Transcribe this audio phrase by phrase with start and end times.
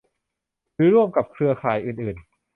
[0.75, 2.17] หรือร่วมกับเครือข่ายอื่นอื่น